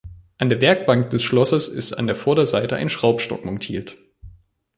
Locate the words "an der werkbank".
0.39-1.11